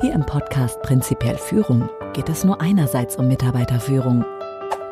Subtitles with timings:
[0.00, 4.24] Hier im Podcast Prinzipiell Führung geht es nur einerseits um Mitarbeiterführung.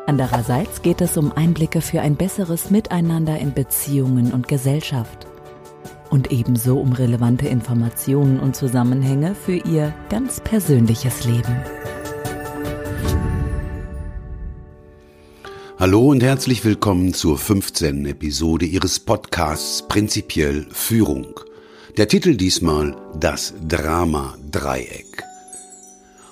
[0.05, 5.25] Andererseits geht es um Einblicke für ein besseres Miteinander in Beziehungen und Gesellschaft.
[6.09, 11.55] Und ebenso um relevante Informationen und Zusammenhänge für Ihr ganz persönliches Leben.
[15.79, 18.07] Hallo und herzlich willkommen zur 15.
[18.07, 21.39] Episode Ihres Podcasts Prinzipiell Führung.
[21.97, 25.23] Der Titel diesmal Das Drama Dreieck.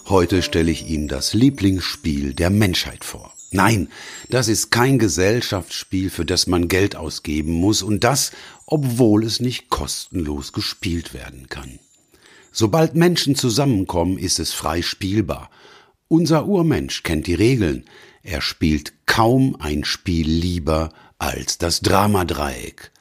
[0.07, 3.33] Heute stelle ich Ihnen das Lieblingsspiel der Menschheit vor.
[3.49, 3.89] Nein,
[4.29, 8.31] das ist kein Gesellschaftsspiel, für das man Geld ausgeben muss und das,
[8.67, 11.79] obwohl es nicht kostenlos gespielt werden kann.
[12.51, 15.49] Sobald Menschen zusammenkommen, ist es frei spielbar.
[16.07, 17.85] Unser Urmensch kennt die Regeln.
[18.21, 22.91] Er spielt kaum ein Spiel lieber als das Dramadreieck.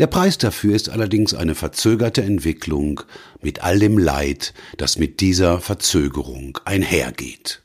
[0.00, 3.02] Der Preis dafür ist allerdings eine verzögerte Entwicklung
[3.42, 7.60] mit all dem Leid, das mit dieser Verzögerung einhergeht.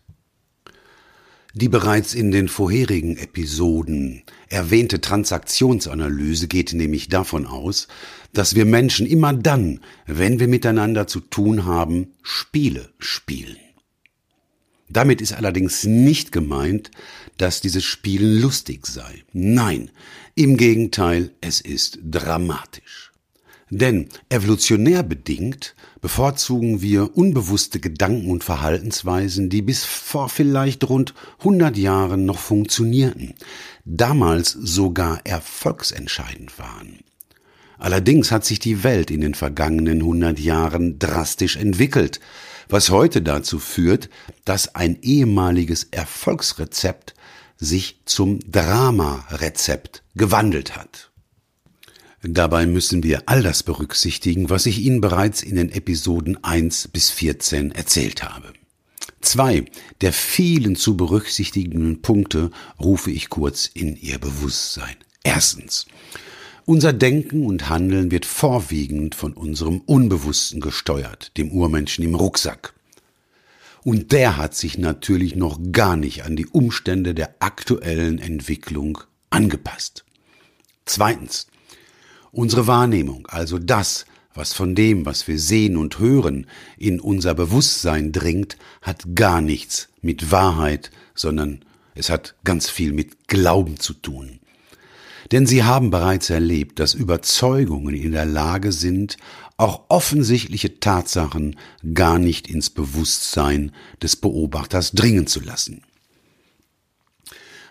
[1.54, 7.88] Die bereits in den vorherigen Episoden erwähnte Transaktionsanalyse geht nämlich davon aus,
[8.34, 13.56] dass wir Menschen immer dann, wenn wir miteinander zu tun haben, Spiele spielen.
[14.88, 16.92] Damit ist allerdings nicht gemeint,
[17.38, 19.24] dass dieses Spielen lustig sei.
[19.34, 19.92] Nein,
[20.36, 23.12] im Gegenteil, es ist dramatisch.
[23.72, 31.76] Denn evolutionär bedingt bevorzugen wir unbewusste Gedanken und Verhaltensweisen, die bis vor vielleicht rund 100
[31.76, 33.34] Jahren noch funktionierten,
[33.86, 37.00] damals sogar erfolgsentscheidend waren.
[37.80, 42.20] Allerdings hat sich die Welt in den vergangenen 100 Jahren drastisch entwickelt,
[42.70, 44.10] was heute dazu führt,
[44.44, 47.14] dass ein ehemaliges Erfolgsrezept
[47.58, 51.12] sich zum Drama-Rezept gewandelt hat.
[52.22, 57.12] Dabei müssen wir all das berücksichtigen, was ich Ihnen bereits in den Episoden 1 bis
[57.12, 58.54] 14 erzählt habe.
[59.22, 59.66] Zwei
[60.02, 64.96] der vielen zu berücksichtigenden Punkte rufe ich kurz in Ihr Bewusstsein.
[65.24, 65.86] Erstens.
[66.68, 72.74] Unser Denken und Handeln wird vorwiegend von unserem Unbewussten gesteuert, dem Urmenschen im Rucksack.
[73.84, 78.98] Und der hat sich natürlich noch gar nicht an die Umstände der aktuellen Entwicklung
[79.30, 80.06] angepasst.
[80.86, 81.46] Zweitens.
[82.32, 86.48] Unsere Wahrnehmung, also das, was von dem, was wir sehen und hören,
[86.80, 93.28] in unser Bewusstsein dringt, hat gar nichts mit Wahrheit, sondern es hat ganz viel mit
[93.28, 94.40] Glauben zu tun.
[95.32, 99.18] Denn sie haben bereits erlebt, dass Überzeugungen in der Lage sind,
[99.58, 101.56] auch offensichtliche Tatsachen
[101.94, 103.72] gar nicht ins Bewusstsein
[104.02, 105.82] des Beobachters dringen zu lassen.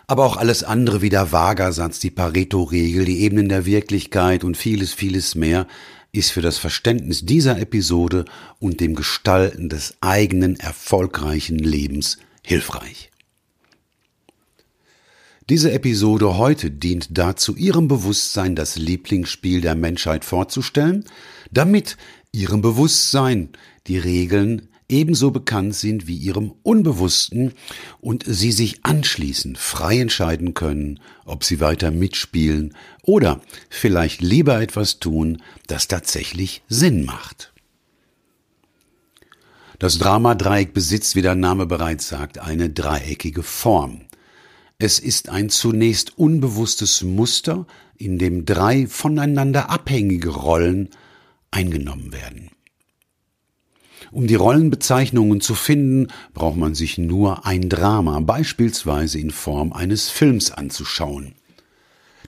[0.07, 4.93] Aber auch alles andere wie der Vagersatz, die Pareto-Regel, die Ebenen der Wirklichkeit und vieles,
[4.93, 5.67] vieles mehr
[6.11, 8.25] ist für das Verständnis dieser Episode
[8.59, 13.11] und dem Gestalten des eigenen erfolgreichen Lebens hilfreich.
[15.47, 21.05] Diese Episode heute dient dazu, Ihrem Bewusstsein das Lieblingsspiel der Menschheit vorzustellen,
[21.51, 21.97] damit
[22.31, 23.49] Ihrem Bewusstsein
[23.85, 27.53] die Regeln ebenso bekannt sind wie Ihrem Unbewussten
[28.01, 32.73] und Sie sich anschließend frei entscheiden können, ob Sie weiter mitspielen
[33.03, 33.39] oder
[33.69, 37.53] vielleicht lieber etwas tun, das tatsächlich Sinn macht.
[39.77, 44.04] Das Dramadreieck besitzt, wie der Name bereits sagt, eine dreieckige Form.
[44.77, 47.65] Es ist ein zunächst unbewusstes Muster,
[47.97, 50.89] in dem drei voneinander abhängige Rollen
[51.49, 52.49] eingenommen werden.
[54.11, 60.09] Um die Rollenbezeichnungen zu finden, braucht man sich nur ein Drama, beispielsweise in Form eines
[60.09, 61.35] Films, anzuschauen.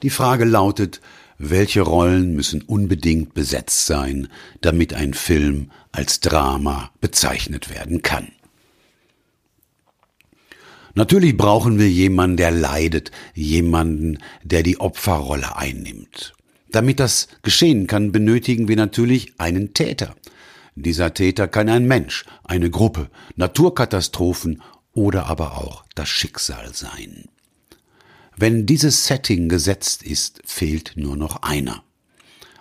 [0.01, 1.01] Die Frage lautet,
[1.37, 4.29] welche Rollen müssen unbedingt besetzt sein,
[4.61, 8.29] damit ein Film als Drama bezeichnet werden kann.
[10.97, 16.33] Natürlich brauchen wir jemanden, der leidet, jemanden, der die Opferrolle einnimmt.
[16.69, 20.15] Damit das geschehen kann, benötigen wir natürlich einen Täter.
[20.73, 27.25] Dieser Täter kann ein Mensch, eine Gruppe, Naturkatastrophen oder aber auch das Schicksal sein.
[28.35, 31.83] Wenn dieses Setting gesetzt ist, fehlt nur noch einer.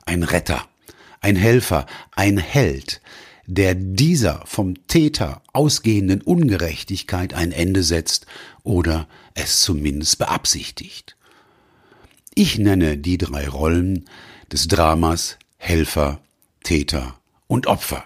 [0.05, 0.69] Ein Retter,
[1.23, 3.01] ein Helfer, ein Held,
[3.47, 8.27] der dieser vom Täter ausgehenden Ungerechtigkeit ein Ende setzt
[8.63, 11.17] oder es zumindest beabsichtigt.
[12.35, 14.05] Ich nenne die drei Rollen
[14.53, 16.21] des Dramas Helfer,
[16.63, 18.05] Täter und Opfer.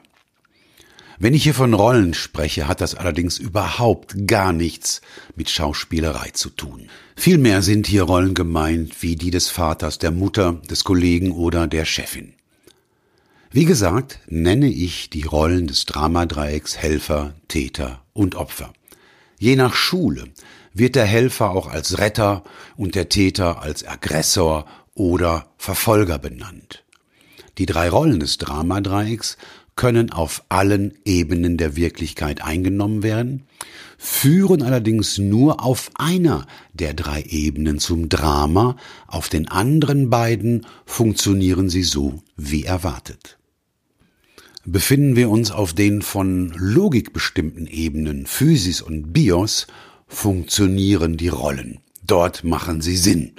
[1.18, 5.02] Wenn ich hier von Rollen spreche, hat das allerdings überhaupt gar nichts
[5.36, 6.88] mit Schauspielerei zu tun.
[7.14, 11.84] Vielmehr sind hier Rollen gemeint wie die des Vaters, der Mutter, des Kollegen oder der
[11.84, 12.32] Chefin.
[13.52, 18.72] Wie gesagt, nenne ich die Rollen des Dramadreiecks Helfer, Täter und Opfer.
[19.40, 20.28] Je nach Schule
[20.72, 22.44] wird der Helfer auch als Retter
[22.76, 26.84] und der Täter als Aggressor oder Verfolger benannt.
[27.58, 29.36] Die drei Rollen des Dramadreiecks
[29.74, 33.46] können auf allen Ebenen der Wirklichkeit eingenommen werden,
[33.98, 38.76] führen allerdings nur auf einer der drei Ebenen zum Drama,
[39.08, 43.39] auf den anderen beiden funktionieren sie so wie erwartet.
[44.66, 49.66] Befinden wir uns auf den von Logik bestimmten Ebenen Physis und Bios,
[50.06, 51.78] funktionieren die Rollen.
[52.06, 53.32] Dort machen sie Sinn.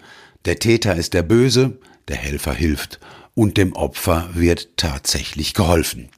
[0.46, 1.78] Der Täter ist der Böse,
[2.08, 3.00] der Helfer hilft
[3.36, 6.10] und dem Opfer wird tatsächlich geholfen.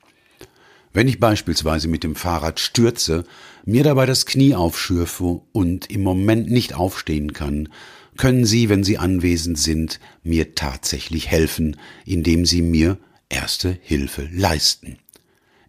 [0.94, 3.26] Wenn ich beispielsweise mit dem Fahrrad stürze,
[3.66, 7.68] mir dabei das Knie aufschürfe und im Moment nicht aufstehen kann,
[8.16, 12.98] können Sie, wenn Sie anwesend sind, mir tatsächlich helfen, indem Sie mir
[13.34, 14.98] erste Hilfe leisten.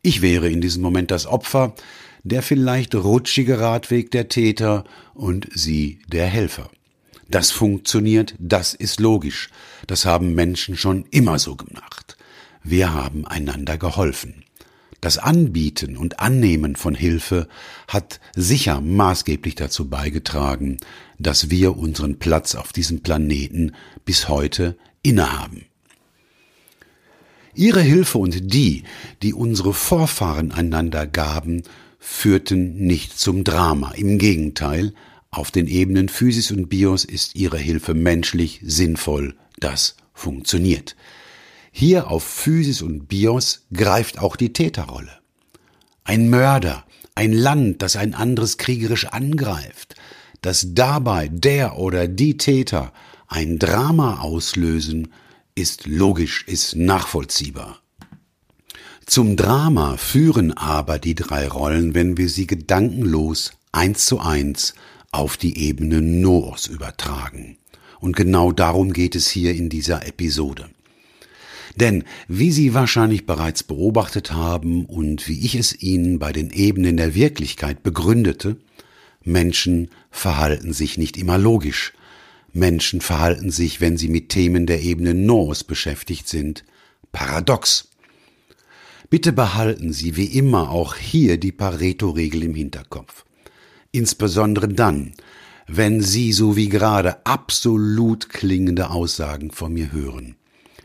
[0.03, 1.75] Ich wäre in diesem Moment das Opfer,
[2.23, 4.85] der vielleicht rutschige Radweg der Täter
[5.15, 6.71] und Sie der Helfer.
[7.29, 9.51] Das funktioniert, das ist logisch.
[9.87, 12.17] Das haben Menschen schon immer so gemacht.
[12.63, 14.45] Wir haben einander geholfen.
[15.01, 17.47] Das Anbieten und Annehmen von Hilfe
[17.89, 20.79] hat sicher maßgeblich dazu beigetragen,
[21.19, 23.75] dass wir unseren Platz auf diesem Planeten
[24.07, 25.67] bis heute innehaben.
[27.55, 28.85] Ihre Hilfe und die,
[29.23, 31.63] die unsere Vorfahren einander gaben,
[31.99, 33.93] führten nicht zum Drama.
[33.93, 34.93] Im Gegenteil,
[35.31, 40.97] auf den Ebenen Physis und Bios ist ihre Hilfe menschlich, sinnvoll, das funktioniert.
[41.73, 45.11] Hier auf Physis und Bios greift auch die Täterrolle.
[46.05, 46.85] Ein Mörder,
[47.15, 49.97] ein Land, das ein anderes kriegerisch angreift,
[50.41, 52.93] dass dabei der oder die Täter
[53.27, 55.09] ein Drama auslösen,
[55.55, 57.81] ist logisch, ist nachvollziehbar.
[59.07, 64.75] Zum Drama führen aber die drei Rollen, wenn wir sie gedankenlos eins zu eins
[65.13, 67.59] auf die Ebene Noos übertragen.
[68.01, 70.71] Und genau darum geht es hier in dieser Episode.
[71.77, 76.97] Denn wie Sie wahrscheinlich bereits beobachtet haben und wie ich es Ihnen bei den Ebenen
[76.97, 78.57] der Wirklichkeit begründete,
[79.25, 81.93] Menschen verhalten sich nicht immer logisch.
[82.55, 86.65] Menschen verhalten sich, wenn sie mit Themen der Ebene Nos beschäftigt sind,
[87.11, 87.89] paradox.
[89.11, 93.25] Bitte behalten Sie wie immer auch hier die Pareto-Regel im Hinterkopf.
[93.91, 95.15] Insbesondere dann,
[95.67, 100.37] wenn Sie so wie gerade absolut klingende Aussagen von mir hören.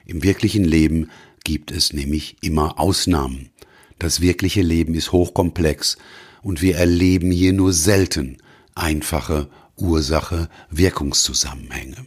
[0.06, 1.10] Im wirklichen Leben
[1.44, 3.52] gibt es nämlich immer Ausnahmen.
[4.00, 5.98] Das wirkliche Leben ist hochkomplex
[6.42, 8.38] und wir erleben hier nur selten
[8.74, 12.06] einfache Ursache-Wirkungszusammenhänge.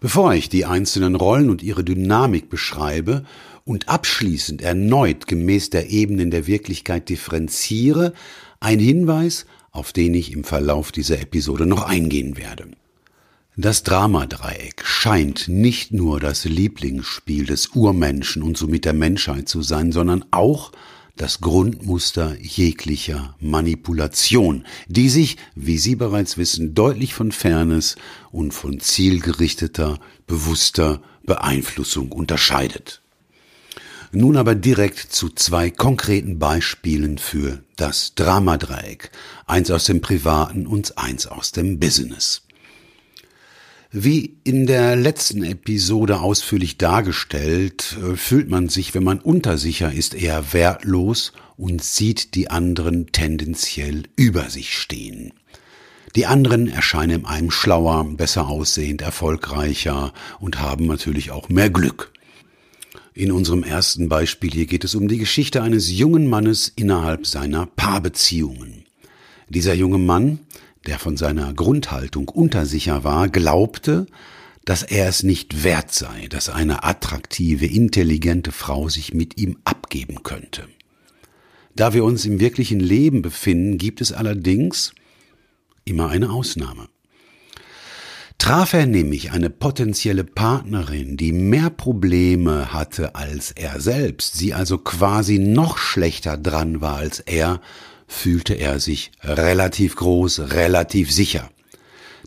[0.00, 3.24] Bevor ich die einzelnen Rollen und ihre Dynamik beschreibe
[3.64, 8.14] und abschließend erneut gemäß der Ebenen der Wirklichkeit differenziere,
[8.60, 12.68] ein Hinweis, auf den ich im Verlauf dieser Episode noch eingehen werde.
[13.56, 19.92] Das Dramadreieck scheint nicht nur das Lieblingsspiel des Urmenschen und somit der Menschheit zu sein,
[19.92, 20.72] sondern auch
[21.20, 27.96] das Grundmuster jeglicher Manipulation, die sich, wie Sie bereits wissen, deutlich von Fairness
[28.32, 33.02] und von zielgerichteter, bewusster Beeinflussung unterscheidet.
[34.12, 39.10] Nun aber direkt zu zwei konkreten Beispielen für das Dramadreieck,
[39.46, 42.42] eins aus dem Privaten und eins aus dem Business.
[43.92, 49.58] Wie in der letzten Episode ausführlich dargestellt, äh, fühlt man sich, wenn man unter
[49.92, 55.32] ist, eher wertlos und sieht die anderen tendenziell über sich stehen.
[56.14, 62.12] Die anderen erscheinen einem schlauer, besser aussehend, erfolgreicher und haben natürlich auch mehr Glück.
[63.12, 67.66] In unserem ersten Beispiel hier geht es um die Geschichte eines jungen Mannes innerhalb seiner
[67.66, 68.84] Paarbeziehungen.
[69.48, 70.38] Dieser junge Mann
[70.86, 74.06] der von seiner Grundhaltung untersicher war, glaubte,
[74.64, 80.22] dass er es nicht wert sei, dass eine attraktive, intelligente Frau sich mit ihm abgeben
[80.22, 80.68] könnte.
[81.74, 84.92] Da wir uns im wirklichen Leben befinden, gibt es allerdings
[85.84, 86.88] immer eine Ausnahme.
[88.38, 94.78] Traf er nämlich eine potenzielle Partnerin, die mehr Probleme hatte als er selbst, sie also
[94.78, 97.60] quasi noch schlechter dran war als er,
[98.10, 101.48] fühlte er sich relativ groß, relativ sicher.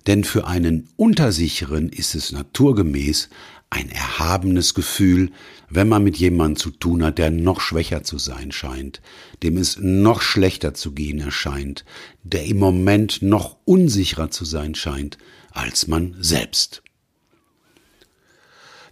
[0.08, 3.30] Denn für einen Untersicheren ist es naturgemäß
[3.70, 5.32] ein erhabenes Gefühl,
[5.70, 9.02] wenn man mit jemandem zu tun hat, der noch schwächer zu sein scheint,
[9.44, 11.84] dem es noch schlechter zu gehen erscheint,
[12.24, 15.18] der im Moment noch unsicherer zu sein scheint
[15.52, 16.82] als man selbst.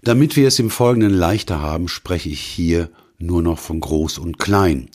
[0.03, 4.39] Damit wir es im Folgenden leichter haben, spreche ich hier nur noch von groß und
[4.39, 4.89] klein.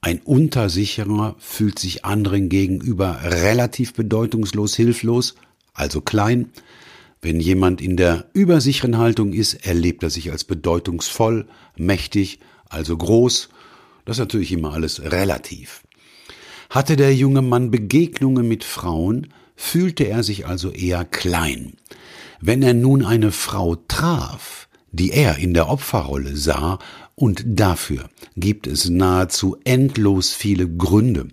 [0.00, 5.34] Ein Untersicherer fühlt sich anderen gegenüber relativ bedeutungslos hilflos,
[5.74, 6.50] also klein.
[7.20, 12.38] Wenn jemand in der übersicheren Haltung ist, erlebt er sich als bedeutungsvoll, mächtig,
[12.68, 13.48] also groß.
[14.04, 15.82] Das ist natürlich immer alles relativ.
[16.70, 21.72] Hatte der junge Mann Begegnungen mit Frauen, fühlte er sich also eher klein.
[22.40, 26.78] Wenn er nun eine Frau traf, die er in der Opferrolle sah,
[27.18, 31.28] und dafür gibt es nahezu endlos viele Gründe.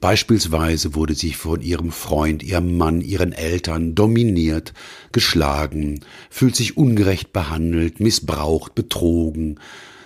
[0.00, 4.74] Beispielsweise wurde sie von ihrem Freund, ihrem Mann, ihren Eltern dominiert,
[5.12, 9.58] geschlagen, fühlt sich ungerecht behandelt, missbraucht, betrogen,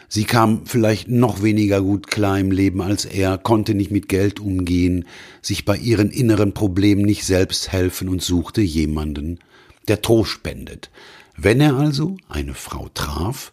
[0.06, 4.38] Sie kam vielleicht noch weniger gut klar im Leben als er, konnte nicht mit Geld
[4.38, 5.06] umgehen,
[5.42, 9.40] sich bei ihren inneren Problemen nicht selbst helfen und suchte jemanden,
[9.88, 10.90] der Trost spendet.
[11.36, 13.52] Wenn er also eine Frau traf,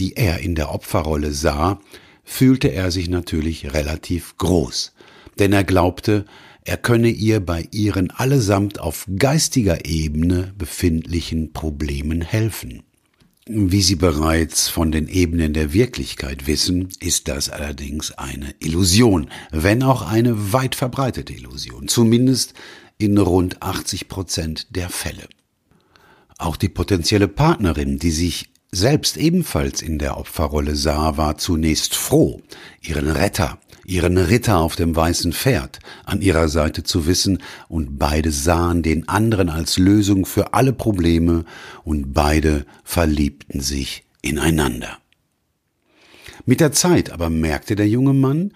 [0.00, 1.78] die er in der Opferrolle sah,
[2.24, 4.94] fühlte er sich natürlich relativ groß,
[5.38, 6.24] denn er glaubte,
[6.64, 12.82] er könne ihr bei ihren allesamt auf geistiger Ebene befindlichen Problemen helfen.
[13.46, 19.82] Wie Sie bereits von den Ebenen der Wirklichkeit wissen, ist das allerdings eine Illusion, wenn
[19.82, 22.54] auch eine weit verbreitete Illusion, zumindest
[22.98, 25.26] in rund 80 Prozent der Fälle.
[26.38, 32.40] Auch die potenzielle Partnerin, die sich selbst ebenfalls in der Opferrolle sah, war zunächst froh,
[32.80, 38.30] ihren Retter, ihren Ritter auf dem weißen Pferd an ihrer Seite zu wissen, und beide
[38.30, 41.44] sahen den anderen als Lösung für alle Probleme,
[41.82, 44.98] und beide verliebten sich ineinander.
[46.46, 48.52] Mit der Zeit aber merkte der junge Mann,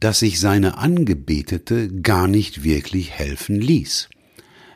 [0.00, 4.10] dass sich seine Angebetete gar nicht wirklich helfen ließ.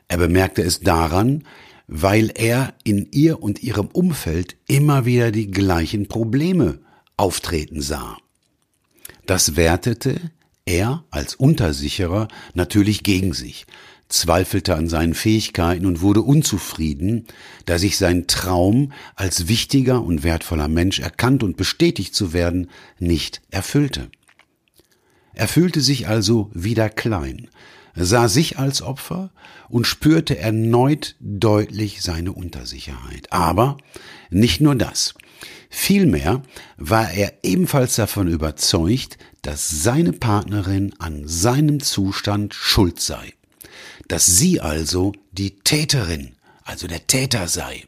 [0.08, 1.44] Er bemerkte es daran,
[1.92, 6.78] weil er in ihr und ihrem Umfeld immer wieder die gleichen Probleme
[7.16, 8.16] auftreten sah.
[9.26, 10.20] Das wertete
[10.64, 13.66] er als Untersicherer natürlich gegen sich,
[14.09, 17.26] zweifelte an seinen Fähigkeiten und wurde unzufrieden,
[17.66, 22.70] da sich sein Traum, als wichtiger und wertvoller Mensch erkannt und bestätigt zu werden,
[23.00, 24.11] nicht erfüllte.
[25.32, 27.49] Er fühlte sich also wieder klein,
[27.94, 29.30] sah sich als Opfer
[29.68, 33.32] und spürte erneut deutlich seine Untersicherheit.
[33.32, 33.78] Aber
[34.30, 35.14] nicht nur das.
[35.68, 36.42] Vielmehr
[36.76, 43.35] war er ebenfalls davon überzeugt, dass seine Partnerin an seinem Zustand schuld sei,
[44.09, 47.85] dass sie also die Täterin, also der Täter sei.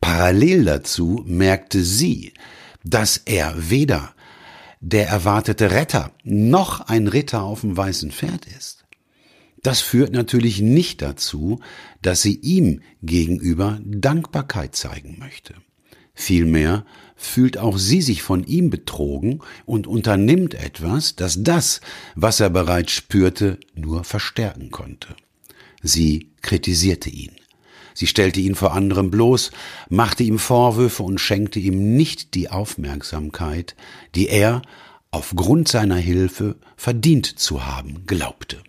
[0.00, 2.32] Parallel dazu merkte sie,
[2.84, 4.14] dass er weder
[4.80, 8.84] der erwartete Retter noch ein Ritter auf dem weißen Pferd ist.
[9.62, 11.60] Das führt natürlich nicht dazu,
[12.00, 15.54] dass sie ihm gegenüber Dankbarkeit zeigen möchte.
[16.14, 16.84] Vielmehr
[17.16, 21.80] fühlt auch sie sich von ihm betrogen und unternimmt etwas, das das,
[22.14, 25.14] was er bereits spürte, nur verstärken konnte.
[25.82, 27.36] Sie kritisierte ihn.
[27.98, 29.50] Sie stellte ihn vor anderem bloß,
[29.88, 33.74] machte ihm Vorwürfe und schenkte ihm nicht die Aufmerksamkeit,
[34.14, 34.62] die er
[35.10, 38.62] aufgrund seiner Hilfe verdient zu haben glaubte.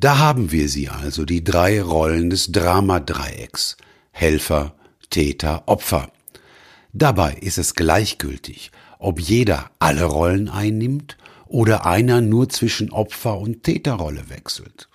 [0.00, 3.76] Da haben wir sie also, die drei Rollen des Dramadreiecks
[4.10, 4.74] Helfer,
[5.08, 6.10] Täter, Opfer.
[6.92, 13.62] Dabei ist es gleichgültig, ob jeder alle Rollen einnimmt oder einer nur zwischen Opfer und
[13.62, 14.88] Täterrolle wechselt.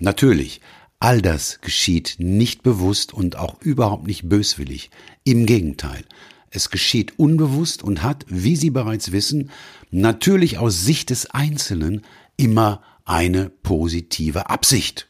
[0.00, 0.60] Natürlich,
[1.02, 4.90] All das geschieht nicht bewusst und auch überhaupt nicht böswillig.
[5.24, 6.04] Im Gegenteil,
[6.50, 9.50] es geschieht unbewusst und hat, wie Sie bereits wissen,
[9.90, 12.02] natürlich aus Sicht des Einzelnen
[12.36, 15.08] immer eine positive Absicht.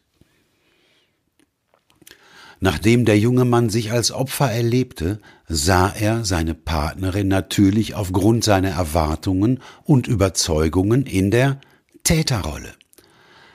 [2.59, 8.71] Nachdem der junge Mann sich als Opfer erlebte, sah er seine Partnerin natürlich aufgrund seiner
[8.71, 11.61] Erwartungen und Überzeugungen in der
[12.03, 12.73] Täterrolle.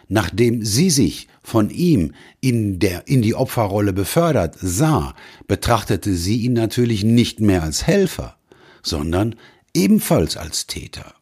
[0.08, 5.16] Nachdem sie sich von ihm in, der, in die Opferrolle befördert sah,
[5.48, 8.36] betrachtete sie ihn natürlich nicht mehr als Helfer,
[8.84, 9.34] sondern
[9.74, 11.14] ebenfalls als Täter.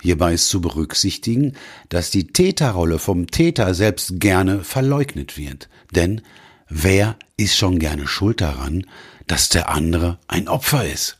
[0.00, 1.54] Hierbei ist zu berücksichtigen,
[1.88, 5.68] dass die Täterrolle vom Täter selbst gerne verleugnet wird.
[5.92, 6.22] Denn
[6.68, 8.86] wer ist schon gerne schuld daran,
[9.26, 11.18] dass der andere ein Opfer ist?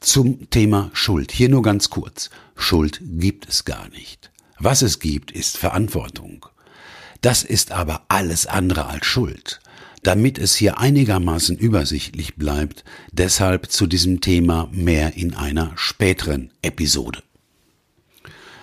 [0.00, 1.30] Zum Thema Schuld.
[1.30, 2.30] Hier nur ganz kurz.
[2.56, 4.31] Schuld gibt es gar nicht.
[4.64, 6.46] Was es gibt, ist Verantwortung.
[7.20, 9.58] Das ist aber alles andere als Schuld.
[10.04, 17.24] Damit es hier einigermaßen übersichtlich bleibt, deshalb zu diesem Thema mehr in einer späteren Episode.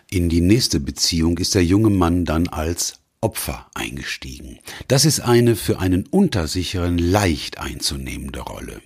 [0.09, 4.59] In die nächste Beziehung ist der junge Mann dann als Opfer eingestiegen.
[4.87, 8.81] Das ist eine für einen Untersicheren leicht einzunehmende Rolle.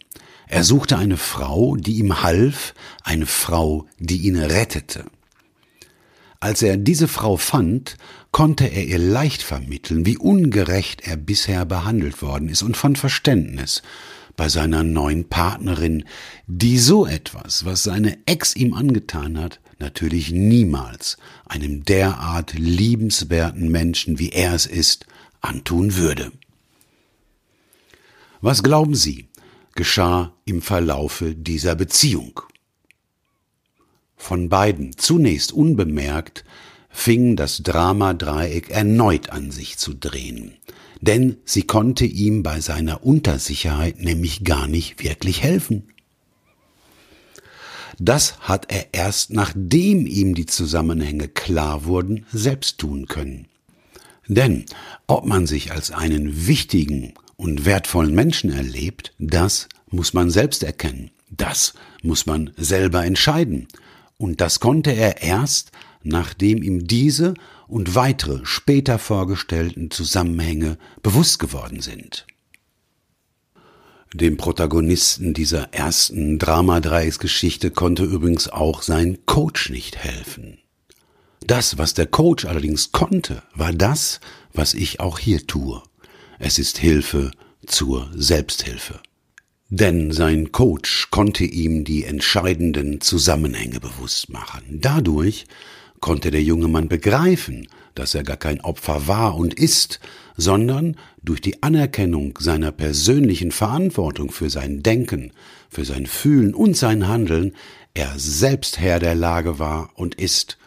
[0.47, 5.05] Er suchte eine Frau, die ihm half, eine Frau, die ihn rettete.
[6.43, 7.95] Als er diese Frau fand,
[8.33, 13.81] konnte er ihr leicht vermitteln, wie ungerecht er bisher behandelt worden ist und von Verständnis
[14.35, 16.03] bei seiner neuen Partnerin,
[16.45, 24.19] die so etwas, was seine Ex ihm angetan hat, natürlich niemals einem derart liebenswerten Menschen,
[24.19, 25.05] wie er es ist,
[25.39, 26.33] antun würde.
[28.41, 29.29] Was glauben Sie,
[29.75, 32.41] geschah im Verlaufe dieser Beziehung?
[34.23, 36.45] Von beiden, zunächst unbemerkt,
[36.87, 40.53] fing das Dramadreieck erneut an sich zu drehen,
[41.01, 45.89] denn sie konnte ihm bei seiner Untersicherheit nämlich gar nicht wirklich helfen.
[47.99, 53.49] Das hat er erst nachdem ihm die Zusammenhänge klar wurden, selbst tun können.
[54.29, 54.63] Denn
[55.05, 61.11] ob man sich als einen wichtigen und wertvollen Menschen erlebt, das muss man selbst erkennen.
[61.29, 63.67] Das muss man selber entscheiden.
[64.23, 67.33] Und das konnte er erst, nachdem ihm diese
[67.67, 72.25] und weitere später vorgestellten Zusammenhänge bewusst geworden sind.
[74.13, 80.57] Dem Protagonisten dieser ersten Dramadreiecksgeschichte konnte übrigens auch sein Coach nicht helfen.
[81.45, 84.21] Das, was der Coach allerdings konnte, war das,
[84.53, 85.83] was ich auch hier tue.
[86.39, 87.31] Es ist Hilfe
[87.65, 89.01] zur Selbsthilfe.
[89.75, 94.61] Denn sein Coach konnte ihm die entscheidenden Zusammenhänge bewusst machen.
[94.69, 95.47] Dadurch
[95.99, 99.99] konnte der junge Mann begreifen, dass er gar kein Opfer war und ist,
[100.37, 105.31] sondern durch die Anerkennung seiner persönlichen Verantwortung für sein Denken,
[105.71, 107.55] für sein Fühlen und sein Handeln
[107.95, 110.59] er selbst Herr der Lage war und ist.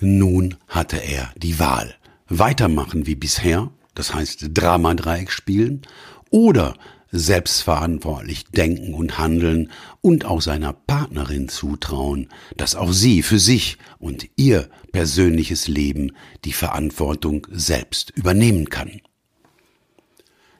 [0.00, 1.94] Nun hatte er die Wahl.
[2.28, 5.82] Weitermachen wie bisher, das heißt Dramadreieck spielen,
[6.30, 6.74] oder
[7.18, 9.70] selbstverantwortlich denken und handeln
[10.00, 16.12] und auch seiner Partnerin zutrauen, dass auch sie für sich und ihr persönliches Leben
[16.44, 19.00] die Verantwortung selbst übernehmen kann.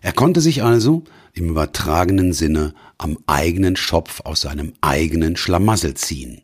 [0.00, 6.42] Er konnte sich also im übertragenen Sinne am eigenen Schopf aus seinem eigenen Schlamassel ziehen.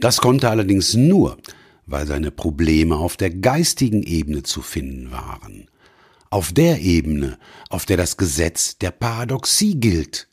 [0.00, 1.38] Das konnte allerdings nur,
[1.86, 5.68] weil seine Probleme auf der geistigen Ebene zu finden waren,
[6.30, 7.38] auf der Ebene,
[7.70, 10.28] auf der das Gesetz der Paradoxie gilt.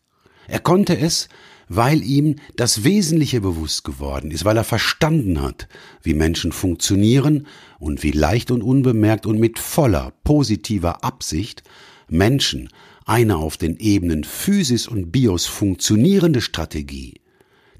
[0.48, 1.30] Er konnte es,
[1.68, 5.68] weil ihm das Wesentliche bewusst geworden ist, weil er verstanden hat,
[6.04, 7.48] wie Menschen funktionieren
[7.80, 11.64] und wie leicht und unbemerkt und mit voller positiver Absicht
[12.08, 12.70] Menschen
[13.06, 17.22] eine auf den Ebenen Physis und Bios funktionierende Strategie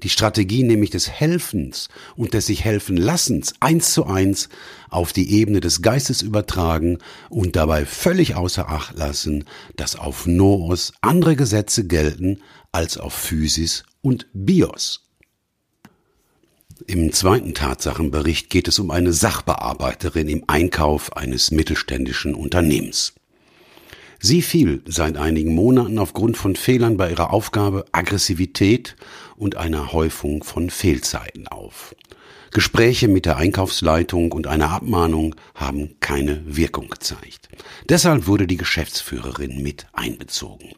[0.02, 4.48] die Strategie nämlich des Helfens und des sich helfen Lassens eins zu eins
[4.90, 9.44] auf die Ebene des Geistes übertragen und dabei völlig außer Acht lassen,
[9.76, 12.40] dass auf Noos andere Gesetze gelten
[12.72, 15.02] als auf Physis und Bios.
[16.86, 23.14] Im zweiten Tatsachenbericht geht es um eine Sachbearbeiterin im Einkauf eines mittelständischen Unternehmens.
[24.18, 28.96] Sie fiel seit einigen Monaten aufgrund von Fehlern bei ihrer Aufgabe, Aggressivität
[29.36, 31.94] und einer Häufung von Fehlzeiten auf.
[32.52, 37.48] Gespräche mit der Einkaufsleitung und einer Abmahnung haben keine Wirkung gezeigt.
[37.88, 40.70] Deshalb wurde die Geschäftsführerin mit einbezogen.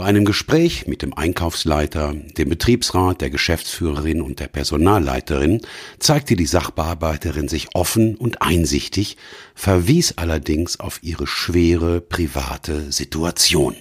[0.00, 5.60] Bei einem Gespräch mit dem Einkaufsleiter, dem Betriebsrat, der Geschäftsführerin und der Personalleiterin
[5.98, 9.18] zeigte die Sachbearbeiterin sich offen und einsichtig,
[9.54, 13.76] verwies allerdings auf ihre schwere private Situation.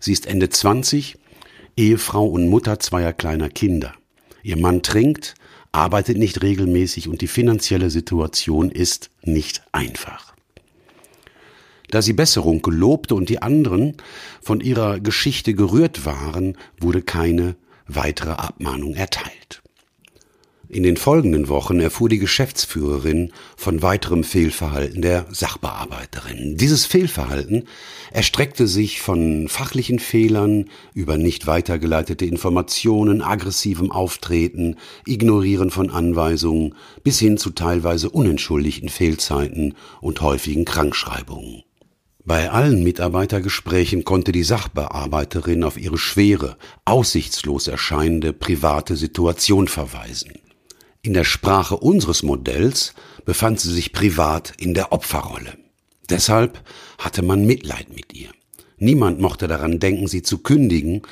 [0.00, 1.16] Sie ist Ende 20,
[1.76, 3.94] Ehefrau und Mutter zweier kleiner Kinder.
[4.42, 5.34] Ihr Mann trinkt,
[5.72, 10.34] arbeitet nicht regelmäßig und die finanzielle Situation ist nicht einfach.
[11.90, 13.96] Da sie Besserung gelobte und die anderen
[14.40, 17.56] von ihrer Geschichte gerührt waren, wurde keine
[17.86, 19.63] weitere Abmahnung erteilt.
[20.74, 26.56] In den folgenden Wochen erfuhr die Geschäftsführerin von weiterem Fehlverhalten der Sachbearbeiterin.
[26.56, 27.68] Dieses Fehlverhalten
[28.10, 34.74] erstreckte sich von fachlichen Fehlern über nicht weitergeleitete Informationen, aggressivem Auftreten,
[35.06, 41.62] Ignorieren von Anweisungen bis hin zu teilweise unentschuldigten Fehlzeiten und häufigen Krankschreibungen.
[42.24, 50.32] Bei allen Mitarbeitergesprächen konnte die Sachbearbeiterin auf ihre schwere, aussichtslos erscheinende private Situation verweisen.
[51.04, 52.94] In der Sprache unseres Modells
[53.26, 55.58] befand sie sich privat in der Opferrolle.
[56.08, 56.62] Deshalb
[56.96, 58.30] hatte man Mitleid mit ihr.
[58.78, 61.02] Niemand mochte daran denken, sie zu kündigen,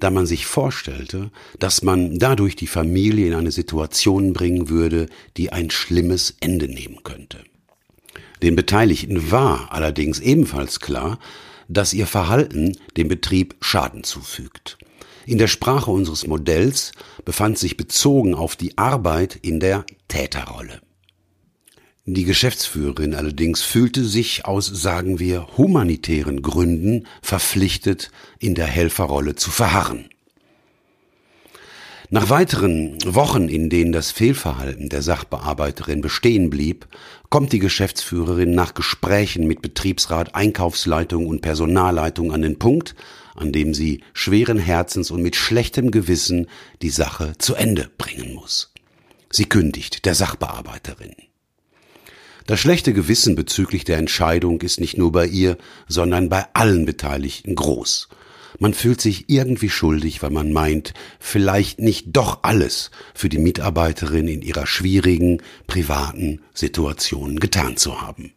[0.00, 5.52] da man sich vorstellte, dass man dadurch die Familie in eine Situation bringen würde, die
[5.52, 7.44] ein schlimmes Ende nehmen könnte.
[8.40, 11.18] Den Beteiligten war allerdings ebenfalls klar,
[11.68, 14.78] dass ihr Verhalten dem Betrieb Schaden zufügt.
[15.26, 16.92] In der Sprache unseres Modells
[17.24, 20.80] befand sich bezogen auf die Arbeit in der Täterrolle.
[22.04, 29.52] Die Geschäftsführerin allerdings fühlte sich aus, sagen wir, humanitären Gründen verpflichtet, in der Helferrolle zu
[29.52, 30.08] verharren.
[32.10, 36.86] Nach weiteren Wochen, in denen das Fehlverhalten der Sachbearbeiterin bestehen blieb,
[37.30, 42.94] kommt die Geschäftsführerin nach Gesprächen mit Betriebsrat, Einkaufsleitung und Personalleitung an den Punkt,
[43.34, 46.48] an dem sie schweren Herzens und mit schlechtem Gewissen
[46.82, 48.72] die Sache zu Ende bringen muss.
[49.30, 51.14] Sie kündigt der Sachbearbeiterin.
[52.46, 55.56] Das schlechte Gewissen bezüglich der Entscheidung ist nicht nur bei ihr,
[55.88, 58.08] sondern bei allen Beteiligten groß.
[58.58, 64.28] Man fühlt sich irgendwie schuldig, weil man meint, vielleicht nicht doch alles für die Mitarbeiterin
[64.28, 68.32] in ihrer schwierigen, privaten Situation getan zu haben.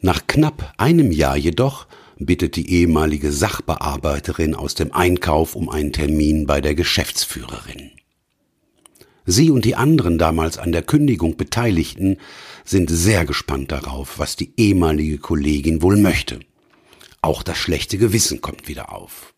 [0.00, 1.86] Nach knapp einem Jahr jedoch
[2.18, 7.90] bittet die ehemalige Sachbearbeiterin aus dem Einkauf um einen Termin bei der Geschäftsführerin.
[9.24, 12.18] Sie und die anderen damals an der Kündigung Beteiligten
[12.64, 16.40] sind sehr gespannt darauf, was die ehemalige Kollegin wohl möchte.
[17.20, 19.32] Auch das schlechte Gewissen kommt wieder auf.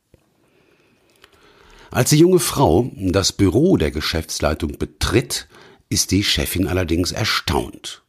[1.90, 5.48] Als die junge Frau das Büro der Geschäftsleitung betritt,
[5.90, 8.02] ist die Chefin allerdings erstaunt.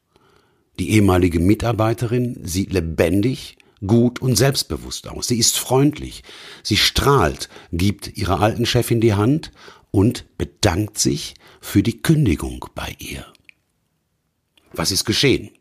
[0.79, 5.27] Die ehemalige Mitarbeiterin sieht lebendig, gut und selbstbewusst aus.
[5.27, 6.23] Sie ist freundlich,
[6.63, 9.51] sie strahlt, gibt ihrer alten Chefin die Hand
[9.91, 13.25] und bedankt sich für die Kündigung bei ihr.
[14.73, 15.51] Was ist geschehen?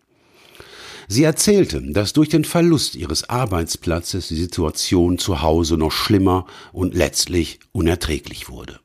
[1.06, 6.94] Sie erzählte, dass durch den Verlust ihres Arbeitsplatzes die Situation zu Hause noch schlimmer und
[6.94, 8.80] letztlich unerträglich wurde.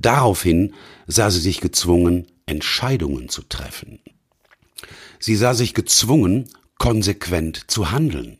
[0.00, 0.74] Daraufhin
[1.06, 3.98] sah sie sich gezwungen, Entscheidungen zu treffen.
[5.18, 8.38] Sie sah sich gezwungen, konsequent zu handeln.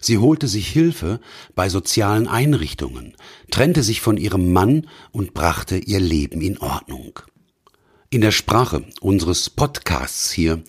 [0.00, 1.20] Sie holte sich Hilfe
[1.54, 3.14] bei sozialen Einrichtungen,
[3.50, 7.20] trennte sich von ihrem Mann und brachte ihr Leben in Ordnung.
[8.08, 10.62] In der Sprache unseres Podcasts hier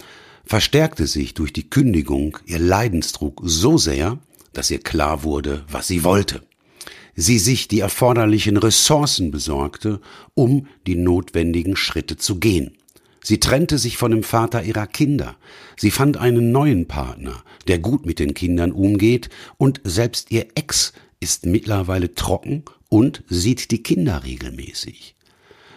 [0.46, 4.20] verstärkte sich durch die Kündigung ihr Leidensdruck so sehr,
[4.54, 6.44] dass ihr klar wurde, was sie wollte.
[7.16, 10.02] Sie sich die erforderlichen Ressourcen besorgte,
[10.34, 12.78] um die notwendigen Schritte zu gehen.
[13.24, 15.36] Sie trennte sich von dem Vater ihrer Kinder.
[15.78, 20.94] Sie fand einen neuen Partner, der gut mit den Kindern umgeht, und selbst ihr Ex
[21.20, 25.16] ist mittlerweile trocken und sieht die Kinder regelmäßig.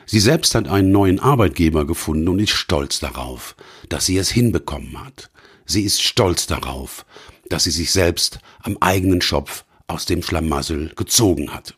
[0.07, 3.57] Sie selbst hat einen neuen Arbeitgeber gefunden und ist stolz darauf,
[3.89, 5.31] dass sie es hinbekommen hat.
[5.67, 7.07] Sie ist stolz darauf,
[7.49, 11.75] dass sie sich selbst am eigenen Schopf aus dem Schlamassel gezogen hat.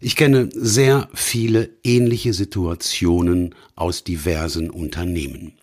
[0.00, 5.54] Ich kenne sehr viele ähnliche Situationen aus diversen Unternehmen.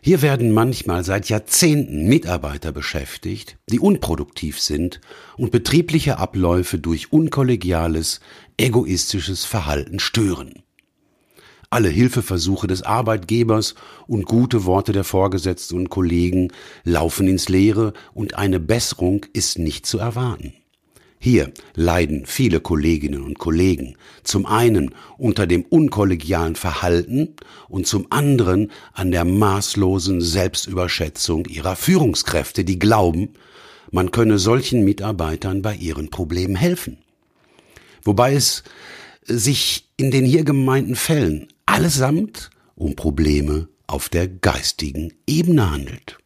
[0.00, 5.02] Hier werden manchmal seit Jahrzehnten Mitarbeiter beschäftigt, die unproduktiv sind
[5.36, 8.20] und betriebliche Abläufe durch unkollegiales,
[8.56, 10.62] egoistisches Verhalten stören.
[11.68, 13.74] Alle Hilfeversuche des Arbeitgebers
[14.06, 16.52] und gute Worte der Vorgesetzten und Kollegen
[16.84, 20.54] laufen ins Leere und eine Besserung ist nicht zu erwarten.
[21.24, 27.30] Hier leiden viele Kolleginnen und Kollegen zum einen unter dem unkollegialen Verhalten
[27.66, 33.30] und zum anderen an der maßlosen Selbstüberschätzung ihrer Führungskräfte, die glauben,
[33.90, 36.98] man könne solchen Mitarbeitern bei ihren Problemen helfen.
[38.02, 38.62] Wobei es
[39.22, 46.18] sich in den hier gemeinten Fällen allesamt um Probleme auf der geistigen Ebene handelt.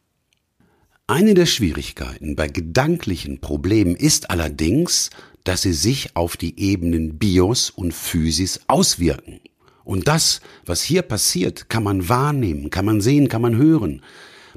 [1.09, 5.09] Eine der Schwierigkeiten bei gedanklichen Problemen ist allerdings,
[5.43, 9.39] dass sie sich auf die Ebenen Bios und Physis auswirken.
[9.83, 14.03] Und das, was hier passiert, kann man wahrnehmen, kann man sehen, kann man hören.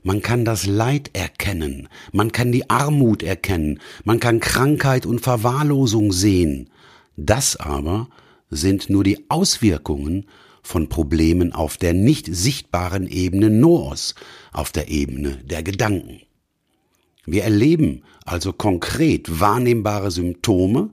[0.02, 6.12] Man kann das Leid erkennen, man kann die Armut erkennen, man kann Krankheit und Verwahrlosung
[6.12, 6.68] sehen.
[7.16, 8.10] Das aber
[8.50, 10.26] sind nur die Auswirkungen
[10.62, 14.14] von Problemen auf der nicht sichtbaren Ebene Noos,
[14.52, 16.20] auf der Ebene der Gedanken.
[17.24, 20.90] Wir erleben also konkret wahrnehmbare Symptome,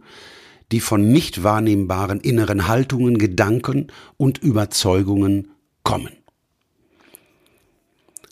[0.71, 3.87] die von nicht wahrnehmbaren inneren Haltungen, Gedanken
[4.17, 5.51] und Überzeugungen
[5.83, 6.11] kommen.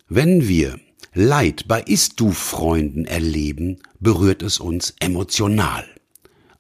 [0.08, 0.80] Wenn wir
[1.14, 5.84] Leid bei Ist-Du-Freunden erleben, berührt es uns emotional.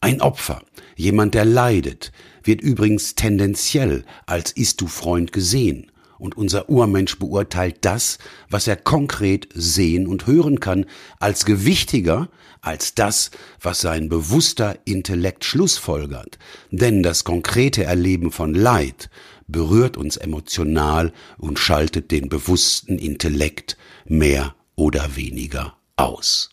[0.01, 0.63] Ein Opfer,
[0.95, 2.11] jemand, der leidet,
[2.43, 8.17] wird übrigens tendenziell als Ist-Du-Freund gesehen und unser Urmensch beurteilt das,
[8.49, 10.85] was er konkret sehen und hören kann,
[11.19, 12.29] als gewichtiger
[12.61, 16.37] als das, was sein bewusster Intellekt schlussfolgert.
[16.69, 19.09] Denn das konkrete Erleben von Leid
[19.47, 26.49] berührt uns emotional und schaltet den bewussten Intellekt mehr oder weniger aus.